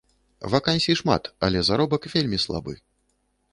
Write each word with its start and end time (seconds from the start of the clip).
Вакансій 0.53 0.95
шмат, 1.01 1.29
але 1.47 1.61
заробак 1.69 2.09
вельмі 2.17 2.43
слабы. 2.47 2.73